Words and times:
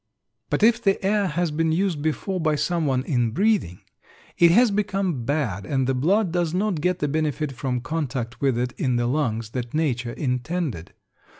But 0.49 0.63
if 0.63 0.81
the 0.81 0.99
air 1.05 1.27
has 1.27 1.51
been 1.51 1.71
used 1.71 2.01
before 2.01 2.39
by 2.39 2.55
someone 2.55 3.03
in 3.03 3.29
breathing 3.29 3.81
it 4.35 4.49
has 4.49 4.71
become 4.71 5.25
bad 5.25 5.63
and 5.63 5.85
the 5.85 5.93
blood 5.93 6.31
does 6.31 6.55
not 6.55 6.81
get 6.81 6.97
the 6.97 7.07
benefit 7.07 7.51
from 7.51 7.81
contact 7.81 8.41
with 8.41 8.57
it 8.57 8.73
in 8.79 8.95
the 8.95 9.05
lungs 9.05 9.51
that 9.51 9.75
nature 9.75 10.13
intended. 10.13 10.93